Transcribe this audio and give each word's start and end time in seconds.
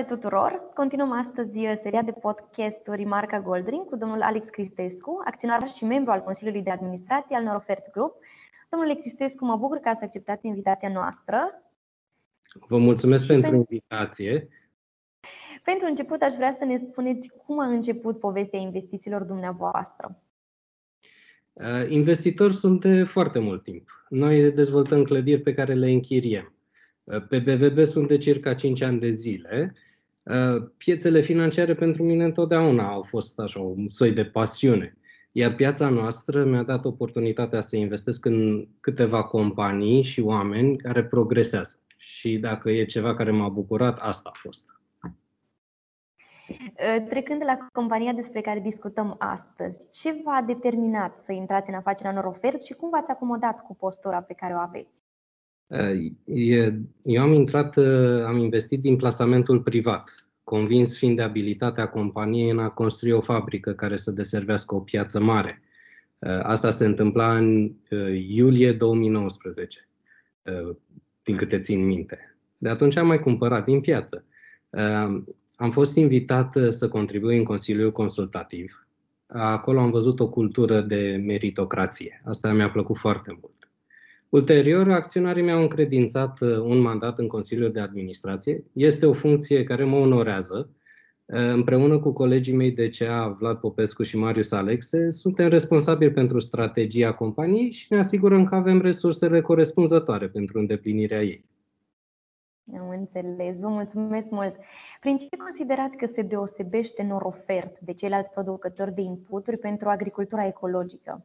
Salutare 0.00 0.20
tuturor! 0.20 0.70
Continuăm 0.74 1.12
astăzi 1.12 1.58
uh, 1.58 1.78
seria 1.82 2.02
de 2.02 2.10
podcasturi 2.10 3.04
Marca 3.04 3.40
Goldring 3.40 3.84
cu 3.84 3.96
domnul 3.96 4.22
Alex 4.22 4.48
Cristescu, 4.48 5.22
acționar 5.24 5.68
și 5.68 5.84
membru 5.84 6.10
al 6.10 6.20
Consiliului 6.20 6.62
de 6.62 6.70
Administrație 6.70 7.36
al 7.36 7.42
Norofert 7.42 7.90
Group. 7.92 8.14
Domnule 8.70 8.94
Cristescu, 8.94 9.44
mă 9.44 9.56
bucur 9.56 9.78
că 9.78 9.88
ați 9.88 10.04
acceptat 10.04 10.42
invitația 10.42 10.88
noastră. 10.88 11.62
Vă 12.68 12.78
mulțumesc 12.78 13.22
și 13.22 13.28
pentru 13.28 13.54
invitație. 13.54 14.48
Pentru 15.64 15.86
început, 15.86 16.22
aș 16.22 16.34
vrea 16.34 16.54
să 16.58 16.64
ne 16.64 16.76
spuneți 16.76 17.28
cum 17.46 17.60
a 17.60 17.66
început 17.66 18.18
povestea 18.18 18.58
investițiilor 18.58 19.22
dumneavoastră. 19.22 20.22
Uh, 21.52 21.88
investitori 21.88 22.52
sunt 22.52 22.80
de 22.80 23.04
foarte 23.04 23.38
mult 23.38 23.62
timp. 23.62 24.06
Noi 24.08 24.52
dezvoltăm 24.52 25.04
clădiri 25.04 25.40
pe 25.40 25.54
care 25.54 25.74
le 25.74 25.90
închiriem. 25.90 26.54
Uh, 27.04 27.26
pe 27.28 27.38
BVB 27.38 27.84
sunt 27.84 28.08
de 28.08 28.16
circa 28.16 28.54
5 28.54 28.82
ani 28.82 29.00
de 29.00 29.10
zile. 29.10 29.74
Uh, 30.30 30.62
piețele 30.76 31.20
financiare 31.20 31.74
pentru 31.74 32.02
mine 32.02 32.24
întotdeauna 32.24 32.92
au 32.92 33.02
fost 33.02 33.38
așa 33.38 33.60
un 33.60 33.88
soi 33.88 34.12
de 34.12 34.24
pasiune. 34.24 34.96
Iar 35.32 35.54
piața 35.54 35.88
noastră 35.88 36.44
mi-a 36.44 36.62
dat 36.62 36.84
oportunitatea 36.84 37.60
să 37.60 37.76
investesc 37.76 38.24
în 38.24 38.68
câteva 38.80 39.22
companii 39.22 40.02
și 40.02 40.20
oameni 40.20 40.76
care 40.76 41.04
progresează. 41.04 41.80
Și 41.96 42.38
dacă 42.38 42.70
e 42.70 42.84
ceva 42.84 43.14
care 43.14 43.30
m-a 43.30 43.48
bucurat, 43.48 43.98
asta 43.98 44.30
a 44.32 44.38
fost. 44.38 44.66
Trecând 47.08 47.42
la 47.44 47.66
compania 47.72 48.12
despre 48.12 48.40
care 48.40 48.60
discutăm 48.60 49.16
astăzi, 49.18 49.90
ce 49.90 50.20
v-a 50.24 50.42
determinat 50.46 51.24
să 51.24 51.32
intrați 51.32 51.70
în 51.70 51.76
afacerea 51.76 52.12
Norofert 52.12 52.62
și 52.62 52.74
cum 52.74 52.90
v-ați 52.90 53.10
acomodat 53.10 53.60
cu 53.60 53.74
postura 53.74 54.22
pe 54.22 54.34
care 54.34 54.54
o 54.54 54.58
aveți? 54.58 54.99
Eu 57.02 57.22
am 57.22 57.32
intrat, 57.32 57.76
am 58.26 58.36
investit 58.36 58.80
din 58.80 58.96
plasamentul 58.96 59.60
privat, 59.60 60.26
convins 60.44 60.96
fiind 60.96 61.16
de 61.16 61.22
abilitatea 61.22 61.88
companiei 61.88 62.50
în 62.50 62.58
a 62.58 62.68
construi 62.68 63.12
o 63.12 63.20
fabrică 63.20 63.72
care 63.72 63.96
să 63.96 64.10
deservească 64.10 64.74
o 64.74 64.80
piață 64.80 65.20
mare. 65.20 65.62
Asta 66.42 66.70
se 66.70 66.84
întâmpla 66.84 67.36
în 67.36 67.72
iulie 68.28 68.72
2019, 68.72 69.88
din 71.22 71.36
câte 71.36 71.58
țin 71.58 71.86
minte. 71.86 72.36
De 72.58 72.68
atunci 72.68 72.96
am 72.96 73.06
mai 73.06 73.20
cumpărat 73.20 73.64
din 73.64 73.80
piață. 73.80 74.24
Am 75.56 75.70
fost 75.70 75.96
invitat 75.96 76.56
să 76.68 76.88
contribui 76.88 77.36
în 77.36 77.44
Consiliul 77.44 77.92
Consultativ. 77.92 78.86
Acolo 79.26 79.80
am 79.80 79.90
văzut 79.90 80.20
o 80.20 80.28
cultură 80.28 80.80
de 80.80 81.22
meritocrație. 81.26 82.22
Asta 82.24 82.52
mi-a 82.52 82.70
plăcut 82.70 82.96
foarte 82.96 83.38
mult. 83.40 83.59
Ulterior, 84.30 84.90
acționarii 84.90 85.42
mi-au 85.42 85.60
încredințat 85.60 86.40
uh, 86.40 86.58
un 86.58 86.78
mandat 86.78 87.18
în 87.18 87.28
Consiliul 87.28 87.72
de 87.72 87.80
Administrație. 87.80 88.64
Este 88.72 89.06
o 89.06 89.12
funcție 89.12 89.64
care 89.64 89.84
mă 89.84 89.96
onorează. 89.96 90.70
Uh, 91.24 91.38
împreună 91.38 91.98
cu 91.98 92.12
colegii 92.12 92.54
mei 92.54 92.70
de 92.70 92.88
CEA, 92.88 93.28
Vlad 93.28 93.56
Popescu 93.56 94.02
și 94.02 94.16
Marius 94.16 94.52
Alexe, 94.52 95.10
suntem 95.10 95.48
responsabili 95.48 96.12
pentru 96.12 96.38
strategia 96.38 97.12
companiei 97.12 97.70
și 97.70 97.86
ne 97.88 97.98
asigurăm 97.98 98.44
că 98.44 98.54
avem 98.54 98.80
resursele 98.80 99.40
corespunzătoare 99.40 100.28
pentru 100.28 100.58
îndeplinirea 100.58 101.22
ei. 101.22 101.44
Am 102.78 102.88
înțeles, 102.88 103.60
vă 103.60 103.68
mulțumesc 103.68 104.30
mult. 104.30 104.54
Prin 105.00 105.16
ce 105.16 105.36
considerați 105.44 105.96
că 105.96 106.06
se 106.06 106.22
deosebește 106.22 107.02
Norofert 107.02 107.80
de 107.80 107.92
ceilalți 107.92 108.30
producători 108.30 108.94
de 108.94 109.00
inputuri 109.00 109.58
pentru 109.58 109.88
agricultura 109.88 110.46
ecologică? 110.46 111.24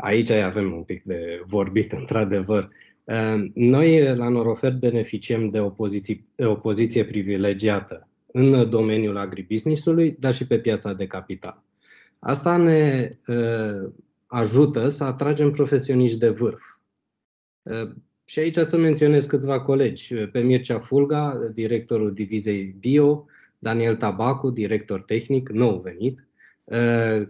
Aici 0.00 0.30
avem 0.30 0.72
un 0.72 0.82
pic 0.82 1.02
de 1.02 1.42
vorbit, 1.46 1.92
într-adevăr. 2.00 2.68
Ehm, 3.04 3.50
noi 3.54 4.16
la 4.16 4.28
Norofert 4.28 4.78
beneficiem 4.78 5.48
de 5.48 5.60
o 5.60 5.70
poziție, 5.70 6.22
o 6.36 6.54
poziție 6.54 7.04
privilegiată 7.04 8.08
în 8.32 8.70
domeniul 8.70 9.16
agribusinessului, 9.16 10.16
dar 10.18 10.34
și 10.34 10.46
pe 10.46 10.58
piața 10.58 10.92
de 10.92 11.06
capital. 11.06 11.62
Asta 12.18 12.56
ne 12.56 13.08
ehm, 13.26 13.94
ajută 14.26 14.88
să 14.88 15.04
atragem 15.04 15.50
profesioniști 15.50 16.18
de 16.18 16.28
vârf. 16.28 16.62
Ehm, 17.62 18.04
și 18.24 18.38
aici 18.38 18.56
să 18.56 18.76
menționez 18.76 19.24
câțiva 19.24 19.60
colegi. 19.60 20.14
Pe 20.14 20.40
Mircea 20.40 20.78
Fulga, 20.78 21.50
directorul 21.52 22.12
divizei 22.14 22.74
Bio, 22.78 23.26
Daniel 23.58 23.96
Tabacu, 23.96 24.50
director 24.50 25.02
tehnic, 25.02 25.48
nou 25.48 25.80
venit, 25.80 26.18
Uh, 26.18 26.29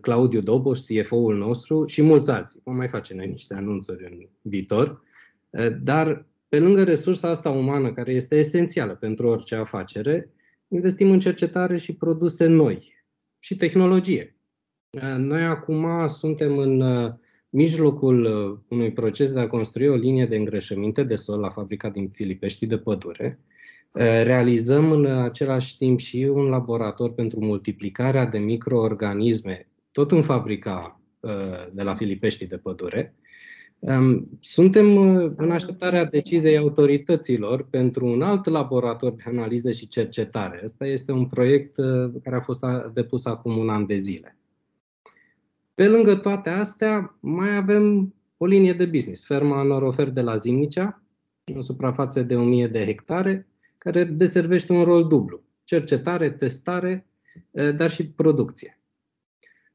Claudiu 0.01 0.41
Doboș, 0.41 0.79
CFO-ul 0.79 1.37
nostru 1.37 1.87
și 1.87 2.03
mulți 2.03 2.31
alții. 2.31 2.61
Vom 2.65 2.77
mai 2.77 2.89
face 2.89 3.15
noi 3.15 3.27
niște 3.27 3.55
anunțuri 3.55 4.05
în 4.05 4.29
viitor. 4.43 5.03
Uh, 5.51 5.69
dar 5.83 6.27
pe 6.49 6.59
lângă 6.59 6.83
resursa 6.83 7.29
asta 7.29 7.51
umană, 7.51 7.93
care 7.93 8.13
este 8.13 8.39
esențială 8.39 8.95
pentru 8.95 9.27
orice 9.27 9.55
afacere, 9.55 10.31
investim 10.69 11.11
în 11.11 11.19
cercetare 11.19 11.77
și 11.77 11.95
produse 11.95 12.47
noi 12.47 12.95
și 13.39 13.57
tehnologie. 13.57 14.37
Uh, 14.91 15.15
noi 15.17 15.45
acum 15.45 16.07
suntem 16.07 16.59
în 16.59 16.83
mijlocul 17.49 18.25
unui 18.69 18.93
proces 18.93 19.33
de 19.33 19.41
a 19.41 19.49
construi 19.49 19.89
o 19.89 19.95
linie 19.95 20.27
de 20.27 20.37
îngrășăminte 20.37 21.03
de 21.03 21.17
sol 21.17 21.41
la 21.41 21.51
fabrica 21.51 21.89
din 21.89 22.09
Filipești 22.09 22.67
de 22.67 22.79
pădure, 22.79 23.41
Eh, 23.41 23.50
realizăm 23.93 24.91
în 24.91 25.07
același 25.07 25.77
timp 25.77 25.99
și 25.99 26.17
un 26.17 26.45
laborator 26.45 27.13
pentru 27.13 27.41
multiplicarea 27.41 28.27
de 28.27 28.39
microorganisme, 28.39 29.69
tot 29.93 30.11
în 30.11 30.23
fabrica 30.23 31.01
eh, 31.21 31.31
de 31.73 31.83
la 31.83 31.95
Filipești 31.95 32.47
de 32.47 32.57
Pădure. 32.57 33.15
Suntem 34.41 34.87
eh, 34.87 35.31
în 35.37 35.51
așteptarea 35.51 36.05
deciziei 36.05 36.57
autorităților 36.57 37.67
pentru 37.71 38.07
un 38.07 38.23
alt 38.23 38.47
laborator 38.47 39.13
de 39.13 39.23
analiză 39.27 39.71
și 39.71 39.87
cercetare. 39.87 40.61
Asta 40.65 40.87
este 40.87 41.13
un 41.13 41.27
proiect 41.27 41.75
care 42.23 42.37
a 42.37 42.41
fost 42.41 42.65
depus 42.93 43.25
acum 43.25 43.57
un 43.57 43.69
an 43.69 43.87
de 43.87 43.97
zile. 43.97 44.37
Pe 45.75 45.89
lângă 45.89 46.15
toate 46.15 46.51
astea, 46.51 47.17
mai 47.21 47.57
avem 47.57 48.15
o 48.37 48.47
linie 48.47 48.73
de 48.73 48.85
business, 48.85 49.27
ferma 49.27 49.63
Norofer 49.63 50.11
de 50.11 50.21
la 50.21 50.37
Zimnicea, 50.37 51.03
în 51.55 51.63
suprafață 51.63 52.23
de 52.23 52.37
1000 52.37 52.67
de 52.67 52.85
hectare, 52.85 53.50
care 53.85 54.05
deservește 54.05 54.73
un 54.73 54.85
rol 54.85 55.07
dublu. 55.09 55.43
Cercetare, 55.65 56.31
testare, 56.31 57.07
dar 57.51 57.91
și 57.91 58.11
producție. 58.11 58.79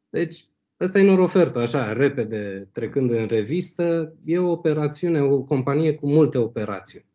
Deci, 0.10 0.46
ăsta 0.80 1.00
e 1.00 1.20
ofertă, 1.20 1.60
așa, 1.60 1.94
repede, 1.94 2.70
trecând 2.72 3.12
în 3.12 3.28
revistă. 3.28 4.16
E 4.24 4.38
o 4.38 4.52
operațiune, 4.52 5.22
o 5.22 5.44
companie 5.44 5.96
cu 5.96 6.08
multe 6.08 6.38
operațiuni. 6.38 7.06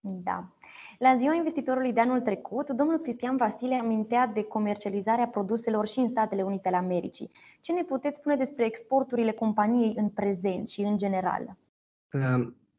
Da. 0.00 0.52
La 0.98 1.16
ziua 1.16 1.34
investitorului 1.34 1.92
de 1.92 2.00
anul 2.00 2.20
trecut, 2.20 2.70
domnul 2.70 2.98
Cristian 2.98 3.36
Vasile 3.36 3.74
amintea 3.74 4.26
de 4.26 4.42
comercializarea 4.42 5.26
produselor 5.26 5.86
și 5.86 5.98
în 5.98 6.08
Statele 6.08 6.42
Unite 6.42 6.68
ale 6.68 6.76
Americii. 6.76 7.30
Ce 7.60 7.72
ne 7.72 7.84
puteți 7.84 8.18
spune 8.18 8.36
despre 8.36 8.64
exporturile 8.64 9.32
companiei 9.32 9.92
în 9.96 10.08
prezent 10.08 10.68
și 10.68 10.80
în 10.80 10.96
general? 10.96 11.56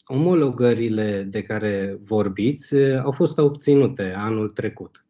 Omologările 0.05 1.21
de 1.29 1.41
care 1.41 1.99
vorbiți 2.03 2.75
eh, 2.75 2.99
au 2.99 3.11
fost 3.11 3.37
obținute 3.37 4.13
anul 4.17 4.49
trecut. 4.49 5.05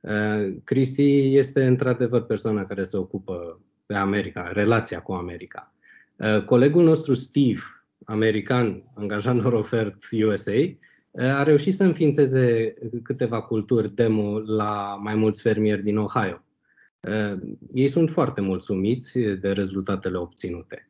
Eh, 0.00 0.52
Cristi 0.64 1.36
este 1.36 1.66
într-adevăr 1.66 2.22
persoana 2.22 2.66
care 2.66 2.82
se 2.82 2.96
ocupă 2.96 3.60
pe 3.86 3.94
America, 3.94 4.50
relația 4.52 5.00
cu 5.00 5.12
America. 5.12 5.74
Eh, 6.16 6.44
colegul 6.44 6.84
nostru 6.84 7.14
Steve, 7.14 7.60
american, 8.04 8.82
angajat 8.94 9.34
în 9.34 9.40
Norofert 9.40 9.98
USA, 10.24 10.76
a 11.12 11.42
reușit 11.42 11.74
să 11.74 11.84
înființeze 11.84 12.74
câteva 13.02 13.42
culturi 13.42 13.94
demo 13.94 14.38
la 14.38 14.98
mai 15.02 15.14
mulți 15.14 15.42
fermieri 15.42 15.82
din 15.82 15.96
Ohio. 15.96 16.44
Ei 17.74 17.88
sunt 17.88 18.10
foarte 18.10 18.40
mulțumiți 18.40 19.18
de 19.18 19.52
rezultatele 19.52 20.16
obținute. 20.16 20.89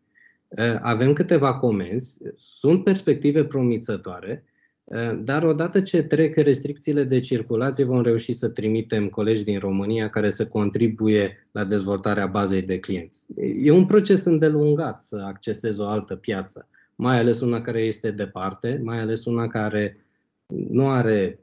Eh, 0.56 0.78
avem 0.80 1.12
câteva 1.12 1.54
comenzi, 1.54 2.18
sunt 2.34 2.84
perspective 2.84 3.44
promițătoare, 3.44 4.44
eh, 4.84 5.18
dar 5.22 5.42
odată 5.42 5.80
ce 5.80 6.02
trec 6.02 6.36
restricțiile 6.36 7.04
de 7.04 7.20
circulație, 7.20 7.84
vom 7.84 8.02
reuși 8.02 8.32
să 8.32 8.48
trimitem 8.48 9.08
colegi 9.08 9.44
din 9.44 9.58
România 9.58 10.08
care 10.08 10.30
să 10.30 10.46
contribuie 10.46 11.48
la 11.52 11.64
dezvoltarea 11.64 12.26
bazei 12.26 12.62
de 12.62 12.78
clienți. 12.78 13.26
E 13.36 13.70
un 13.70 13.86
proces 13.86 14.24
îndelungat 14.24 15.00
să 15.00 15.16
accesezi 15.26 15.80
o 15.80 15.86
altă 15.86 16.16
piață, 16.16 16.68
mai 16.94 17.18
ales 17.18 17.40
una 17.40 17.60
care 17.60 17.80
este 17.80 18.10
departe, 18.10 18.80
mai 18.84 19.00
ales 19.00 19.24
una 19.24 19.46
care 19.48 20.04
nu 20.46 20.88
are, 20.88 21.38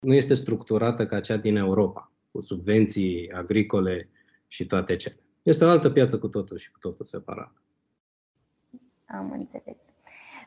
nu 0.00 0.14
este 0.14 0.34
structurată 0.34 1.06
ca 1.06 1.20
cea 1.20 1.36
din 1.36 1.56
Europa, 1.56 2.12
cu 2.30 2.40
subvenții 2.40 3.30
agricole 3.30 4.08
și 4.48 4.66
toate 4.66 4.96
cele. 4.96 5.16
Este 5.42 5.64
o 5.64 5.68
altă 5.68 5.90
piață 5.90 6.18
cu 6.18 6.28
totul 6.28 6.56
și 6.56 6.70
cu 6.70 6.78
totul 6.78 7.04
separat. 7.04 7.62
Am 9.12 9.30
înțeles. 9.32 9.76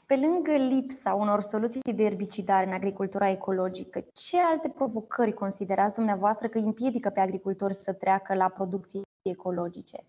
Pe 0.06 0.16
lângă 0.16 0.52
lipsa 0.76 1.14
unor 1.14 1.42
soluții 1.42 1.94
de 1.96 2.04
erbicidare 2.04 2.66
în 2.66 2.74
agricultura 2.74 3.30
ecologică, 3.30 4.06
ce 4.14 4.38
alte 4.52 4.74
provocări 4.76 5.34
considerați 5.34 5.94
dumneavoastră 5.94 6.48
că 6.48 6.58
împiedică 6.58 7.10
pe 7.10 7.20
agricultori 7.20 7.74
să 7.74 7.94
treacă 7.94 8.34
la 8.34 8.50
producții 8.50 9.02
ecologice? 9.22 10.04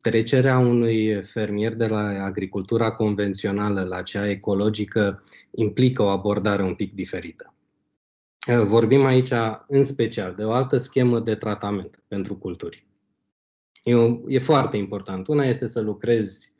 Trecerea 0.00 0.58
unui 0.58 1.22
fermier 1.24 1.74
de 1.74 1.86
la 1.86 2.24
agricultura 2.24 2.92
convențională 2.92 3.82
la 3.82 4.02
cea 4.02 4.28
ecologică 4.28 5.22
implică 5.50 6.02
o 6.02 6.08
abordare 6.08 6.62
un 6.62 6.74
pic 6.74 6.94
diferită. 6.94 7.54
Vorbim 8.64 9.04
aici 9.04 9.32
în 9.66 9.84
special 9.84 10.34
de 10.34 10.44
o 10.44 10.52
altă 10.52 10.76
schemă 10.76 11.20
de 11.20 11.34
tratament 11.34 12.02
pentru 12.08 12.36
culturi. 12.36 12.86
E, 13.82 13.94
o, 13.94 14.18
e 14.28 14.38
foarte 14.38 14.76
important. 14.76 15.26
Una 15.26 15.44
este 15.44 15.66
să 15.66 15.80
lucrezi 15.80 16.52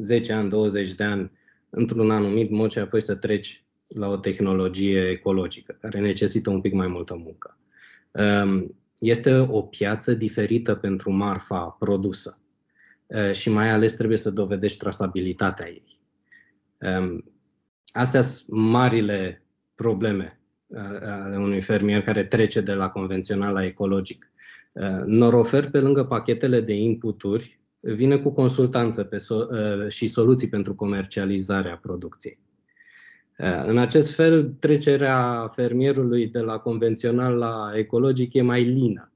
10 0.00 0.32
ani, 0.32 0.48
20 0.48 0.94
de 0.94 1.04
ani 1.04 1.30
într-un 1.70 2.10
anumit 2.10 2.50
mod 2.50 2.70
și 2.70 2.78
apoi 2.78 3.02
să 3.02 3.14
treci 3.14 3.64
la 3.86 4.08
o 4.08 4.16
tehnologie 4.16 5.08
ecologică, 5.08 5.78
care 5.80 6.00
necesită 6.00 6.50
un 6.50 6.60
pic 6.60 6.72
mai 6.72 6.86
multă 6.86 7.14
muncă. 7.14 7.58
Um, 8.12 8.74
este 8.98 9.38
o 9.38 9.62
piață 9.62 10.14
diferită 10.14 10.74
pentru 10.74 11.10
marfa 11.10 11.76
produsă 11.78 12.40
uh, 13.06 13.32
și 13.32 13.50
mai 13.50 13.70
ales 13.70 13.94
trebuie 13.94 14.18
să 14.18 14.30
dovedești 14.30 14.78
trasabilitatea 14.78 15.68
ei. 15.68 16.00
Um, 16.78 17.32
astea 17.92 18.20
sunt 18.20 18.58
marile 18.58 19.44
probleme 19.74 20.40
uh, 20.66 20.80
ale 21.02 21.36
unui 21.36 21.60
fermier 21.60 22.02
care 22.02 22.24
trece 22.24 22.60
de 22.60 22.72
la 22.72 22.88
convențional 22.88 23.52
la 23.52 23.64
ecologic. 23.64 24.32
Uh, 24.72 25.02
Norofer, 25.04 25.70
pe 25.70 25.80
lângă 25.80 26.04
pachetele 26.04 26.60
de 26.60 26.72
inputuri, 26.72 27.59
vine 27.80 28.18
cu 28.18 28.30
consultanță 28.30 29.04
pe 29.04 29.16
so- 29.16 29.88
și 29.88 30.06
soluții 30.06 30.48
pentru 30.48 30.74
comercializarea 30.74 31.76
producției. 31.76 32.38
În 33.66 33.78
acest 33.78 34.14
fel, 34.14 34.54
trecerea 34.58 35.50
fermierului 35.54 36.26
de 36.28 36.40
la 36.40 36.58
convențional 36.58 37.36
la 37.36 37.70
ecologic 37.74 38.34
e 38.34 38.42
mai 38.42 38.62
lină. 38.62 39.12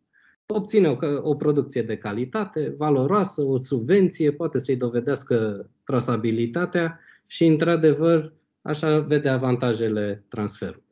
Obține 0.46 0.88
o, 0.88 0.96
o 1.22 1.34
producție 1.34 1.82
de 1.82 1.96
calitate, 1.96 2.74
valoroasă, 2.78 3.42
o 3.42 3.58
subvenție, 3.58 4.32
poate 4.32 4.58
să-i 4.58 4.76
dovedească 4.76 5.68
trasabilitatea 5.84 7.00
și, 7.26 7.46
într-adevăr, 7.46 8.32
așa 8.62 8.98
vede 8.98 9.28
avantajele 9.28 10.24
transferului. 10.28 10.82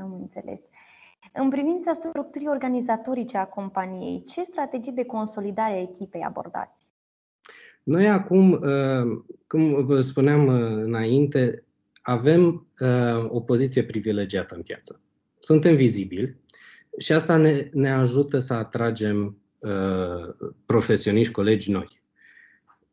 Am 0.00 0.12
înțeles. 0.20 0.60
În 1.32 1.50
privința 1.50 1.92
structurii 1.92 2.48
organizatorice 2.48 3.36
a 3.36 3.44
companiei, 3.44 4.24
ce 4.24 4.42
strategii 4.42 4.92
de 4.92 5.04
consolidare 5.04 5.72
a 5.72 5.80
echipei 5.80 6.22
abordați? 6.22 6.90
Noi 7.82 8.08
acum, 8.08 8.60
cum 9.46 9.84
vă 9.84 10.00
spuneam 10.00 10.48
înainte, 10.82 11.64
avem 12.02 12.66
uh, 12.80 13.28
o 13.28 13.40
poziție 13.40 13.84
privilegiată 13.84 14.54
în 14.54 14.62
piață. 14.62 15.00
Suntem 15.38 15.76
vizibili 15.76 16.36
și 16.98 17.12
asta 17.12 17.36
ne, 17.36 17.68
ne 17.72 17.90
ajută 17.90 18.38
să 18.38 18.54
atragem 18.54 19.38
uh, 19.58 20.50
profesioniști, 20.66 21.32
colegi 21.32 21.70
noi. 21.70 22.02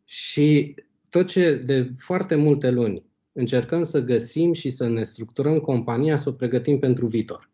Și 0.05 0.75
tot 1.09 1.27
ce 1.27 1.55
de 1.55 1.91
foarte 1.97 2.35
multe 2.35 2.71
luni 2.71 3.05
încercăm 3.31 3.83
să 3.83 4.03
găsim 4.03 4.53
și 4.53 4.69
să 4.69 4.87
ne 4.87 5.03
structurăm 5.03 5.59
compania, 5.59 6.15
să 6.15 6.29
o 6.29 6.31
pregătim 6.31 6.79
pentru 6.79 7.07
viitor. 7.07 7.48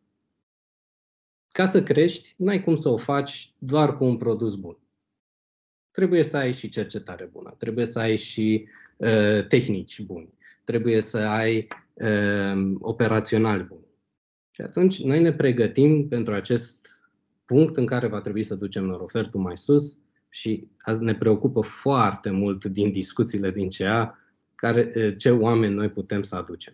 Ca 1.55 1.67
să 1.67 1.83
crești, 1.83 2.33
n-ai 2.37 2.61
cum 2.61 2.75
să 2.75 2.89
o 2.89 2.97
faci 2.97 3.53
doar 3.57 3.97
cu 3.97 4.03
un 4.03 4.17
produs 4.17 4.55
bun. 4.55 4.77
Trebuie 5.91 6.23
să 6.23 6.37
ai 6.37 6.53
și 6.53 6.69
cercetare 6.69 7.29
bună, 7.31 7.55
trebuie 7.57 7.85
să 7.85 7.99
ai 7.99 8.15
și 8.15 8.67
uh, 8.97 9.47
tehnici 9.47 10.01
bune, 10.01 10.29
trebuie 10.63 11.01
să 11.01 11.17
ai 11.17 11.67
uh, 11.93 12.75
operațional 12.79 13.63
bun. 13.63 13.79
Și 14.51 14.61
atunci 14.61 15.03
noi 15.03 15.21
ne 15.21 15.33
pregătim 15.33 16.07
pentru 16.07 16.33
acest 16.33 16.87
punct 17.45 17.77
în 17.77 17.85
care 17.85 18.07
va 18.07 18.21
trebui 18.21 18.43
să 18.43 18.55
ducem 18.55 18.97
ofertul 19.01 19.41
mai 19.41 19.57
sus 19.57 19.97
și 20.29 20.67
ne 20.99 21.15
preocupă 21.15 21.61
foarte 21.61 22.29
mult 22.29 22.65
din 22.65 22.91
discuțiile 22.91 23.51
din 23.51 23.69
CEA 23.69 24.17
care, 24.55 25.15
ce 25.15 25.31
oameni 25.31 25.73
noi 25.73 25.89
putem 25.89 26.23
să 26.23 26.35
aducem. 26.35 26.73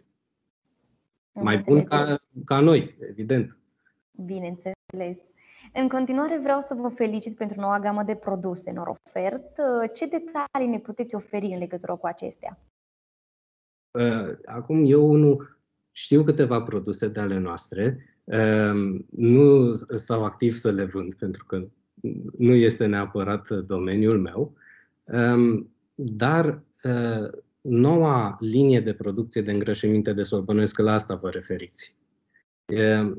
Mai 1.31 1.57
bun 1.57 1.84
ca, 1.84 2.24
ca 2.45 2.60
noi, 2.60 2.98
evident. 3.10 3.56
Bineînțeles. 4.12 5.18
În 5.74 5.88
continuare 5.88 6.40
vreau 6.40 6.60
să 6.60 6.74
vă 6.74 6.88
felicit 6.88 7.36
pentru 7.38 7.60
noua 7.60 7.80
gamă 7.80 8.04
de 8.04 8.16
produse 8.16 8.72
Norofert. 8.72 9.56
Ce 9.94 10.06
detalii 10.06 10.69
ne 10.69 10.80
puteți 10.80 11.16
oferi 11.16 11.46
în 11.46 11.58
legătură 11.58 11.96
cu 11.96 12.06
acestea? 12.06 12.60
Uh, 13.92 14.38
acum 14.46 14.84
eu 14.86 15.16
nu 15.16 15.38
știu 15.92 16.24
câteva 16.24 16.62
produse 16.62 17.08
de 17.08 17.19
ale 17.19 17.38
noastre, 17.38 18.06
um, 18.24 19.06
nu 19.10 19.75
stau 19.75 20.25
activ 20.25 20.56
să 20.56 20.72
le 20.72 20.86
vând 20.86 21.13
pentru 21.13 21.46
că 21.46 21.68
nu 22.38 22.54
este 22.54 22.86
neapărat 22.86 23.50
domeniul 23.50 24.19
meu, 24.19 24.54
um, 25.04 25.74
dar 25.94 26.63
uh, 26.84 27.30
noua 27.62 28.38
linie 28.40 28.80
de 28.80 28.94
producție 28.94 29.42
de 29.42 29.52
îngrășăminte 29.52 30.13
de 30.13 30.24
sol, 30.24 30.42
bănuiesc 30.42 30.74
că 30.74 30.81
la 30.81 30.94
asta 30.94 31.16
vă 31.16 31.30
referiți. 31.30 31.96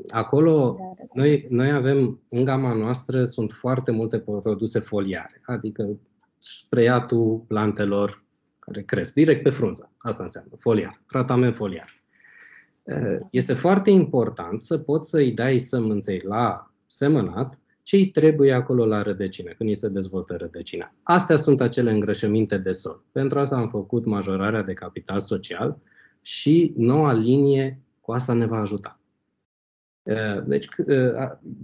Acolo 0.09 0.77
da, 0.79 0.95
da. 0.99 1.05
noi, 1.15 1.47
noi 1.49 1.71
avem, 1.71 2.21
în 2.29 2.45
gama 2.45 2.73
noastră, 2.73 3.25
sunt 3.25 3.53
foarte 3.53 3.91
multe 3.91 4.19
produse 4.19 4.79
foliare, 4.79 5.41
adică 5.45 5.99
spreiatul 6.39 7.45
plantelor 7.47 8.25
care 8.59 8.83
cresc 8.83 9.15
direct 9.15 9.43
pe 9.43 9.51
frunză. 9.51 9.93
Asta 9.99 10.23
înseamnă 10.23 10.51
foliar, 10.59 11.03
tratament 11.07 11.55
foliar. 11.55 12.03
Este 13.31 13.55
foarte 13.55 13.91
important 13.91 14.63
să 14.63 14.79
poți 14.79 15.09
să-i 15.09 15.33
dai 15.33 15.59
sămânței 15.59 16.21
la 16.25 16.73
semănat 16.87 17.61
ce 17.83 17.97
îi 17.97 18.11
trebuie 18.11 18.53
acolo 18.53 18.87
la 18.87 19.03
rădăcină, 19.03 19.51
când 19.51 19.69
îi 19.69 19.77
se 19.77 19.89
dezvoltă 19.89 20.37
rădăcina. 20.37 20.95
Astea 21.03 21.37
sunt 21.37 21.61
acele 21.61 21.91
îngrășăminte 21.91 22.59
de 22.59 22.71
sol. 22.71 23.05
Pentru 23.13 23.39
asta 23.39 23.57
am 23.57 23.69
făcut 23.69 24.05
majorarea 24.05 24.63
de 24.63 24.73
capital 24.73 25.21
social 25.21 25.79
și 26.21 26.73
noua 26.77 27.13
linie 27.13 27.81
cu 28.01 28.13
asta 28.13 28.33
ne 28.33 28.47
va 28.47 28.59
ajuta. 28.59 29.01
Deci 30.45 30.69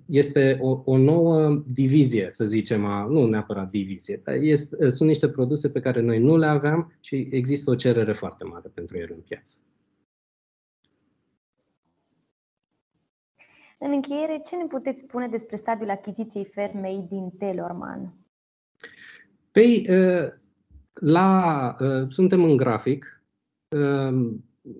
este 0.06 0.58
o, 0.60 0.82
o 0.84 0.96
nouă 0.96 1.62
divizie, 1.66 2.30
să 2.30 2.44
zicem, 2.44 2.84
a, 2.84 3.06
nu 3.06 3.26
neapărat 3.26 3.70
divizie, 3.70 4.20
dar 4.24 4.34
este, 4.34 4.88
sunt 4.88 5.08
niște 5.08 5.28
produse 5.28 5.70
pe 5.70 5.80
care 5.80 6.00
noi 6.00 6.18
nu 6.18 6.36
le 6.36 6.46
aveam 6.46 6.92
și 7.00 7.28
există 7.30 7.70
o 7.70 7.74
cerere 7.74 8.12
foarte 8.12 8.44
mare 8.44 8.70
pentru 8.74 8.96
ele 8.96 9.14
în 9.14 9.20
piață. 9.20 9.56
În 13.78 13.90
încheiere, 13.90 14.40
ce 14.44 14.56
ne 14.56 14.66
puteți 14.66 15.00
spune 15.00 15.28
despre 15.28 15.56
stadiul 15.56 15.90
achiziției 15.90 16.44
fermei 16.44 17.06
din 17.08 17.30
Telorman? 17.38 18.14
Păi, 19.50 19.86
la, 20.92 21.76
suntem 22.08 22.44
în 22.44 22.56
grafic, 22.56 23.22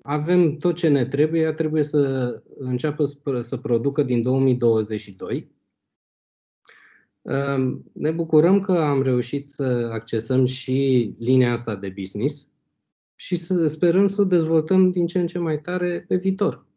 avem 0.01 0.57
tot 0.57 0.75
ce 0.75 0.87
ne 0.87 1.05
trebuie, 1.05 1.41
ea 1.41 1.53
trebuie 1.53 1.83
să 1.83 2.33
înceapă 2.57 3.05
să 3.41 3.57
producă 3.57 4.03
din 4.03 4.21
2022. 4.21 5.51
Ne 7.93 8.11
bucurăm 8.11 8.59
că 8.59 8.71
am 8.71 9.01
reușit 9.01 9.47
să 9.47 9.89
accesăm 9.91 10.45
și 10.45 11.13
linia 11.19 11.51
asta 11.51 11.75
de 11.75 11.93
business 11.99 12.51
și 13.15 13.35
să 13.35 13.67
sperăm 13.67 14.07
să 14.07 14.21
o 14.21 14.23
dezvoltăm 14.23 14.91
din 14.91 15.05
ce 15.07 15.19
în 15.19 15.27
ce 15.27 15.39
mai 15.39 15.59
tare 15.59 16.05
pe 16.07 16.15
viitor. 16.15 16.67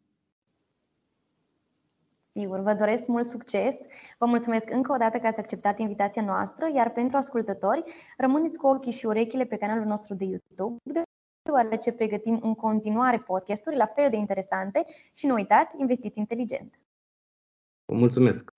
Sigur, 2.39 2.59
vă 2.59 2.73
doresc 2.73 3.05
mult 3.07 3.29
succes. 3.29 3.75
Vă 4.17 4.25
mulțumesc 4.25 4.71
încă 4.71 4.93
o 4.93 4.97
dată 4.97 5.17
că 5.17 5.27
ați 5.27 5.39
acceptat 5.39 5.79
invitația 5.79 6.23
noastră, 6.23 6.71
iar 6.75 6.91
pentru 6.91 7.17
ascultători, 7.17 7.83
rămâneți 8.17 8.57
cu 8.57 8.67
ochii 8.67 8.91
și 8.91 9.05
urechile 9.05 9.45
pe 9.45 9.55
canalul 9.55 9.85
nostru 9.85 10.13
de 10.13 10.23
YouTube, 10.23 11.03
deoarece 11.43 11.91
pregătim 11.91 12.39
în 12.43 12.55
continuare 12.55 13.17
podcasturi 13.17 13.75
la 13.75 13.85
fel 13.85 14.09
de 14.09 14.15
interesante 14.15 14.85
și 15.13 15.25
nu 15.25 15.33
uitați, 15.33 15.75
investiți 15.77 16.19
inteligent. 16.19 16.79
Vă 17.85 17.95
mulțumesc! 17.95 18.51